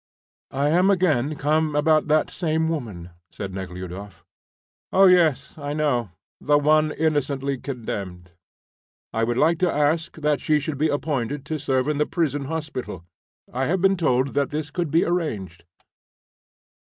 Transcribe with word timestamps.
"I 0.49 0.69
am 0.69 0.89
again 0.89 1.35
come 1.35 1.75
about 1.75 2.07
that 2.07 2.31
same 2.31 2.69
woman," 2.69 3.11
said 3.29 3.53
Nekhludoff. 3.53 4.25
"Oh, 4.91 5.05
yes; 5.05 5.55
I 5.59 5.73
know. 5.73 6.09
The 6.39 6.57
one 6.57 6.91
innocently 6.93 7.59
condemned." 7.59 8.31
"I 9.13 9.23
would 9.23 9.37
like 9.37 9.59
to 9.59 9.71
ask 9.71 10.17
that 10.17 10.41
she 10.41 10.59
should 10.59 10.79
be 10.79 10.89
appointed 10.89 11.45
to 11.45 11.59
serve 11.59 11.87
in 11.87 11.99
the 11.99 12.07
prison 12.07 12.45
hospital. 12.45 13.05
I 13.53 13.67
have 13.67 13.79
been 13.79 13.95
told 13.95 14.29
that 14.29 14.49
this 14.49 14.71
could 14.71 14.89
be 14.89 15.05
arranged." 15.05 15.65